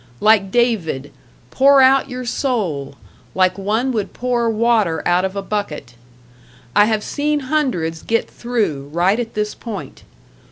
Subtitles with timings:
[0.19, 1.11] Like David,
[1.51, 2.95] "pour out your soul"
[3.35, 5.93] like one would pour water out of a bucket.
[6.75, 10.01] I have seen hundreds get through right at this point.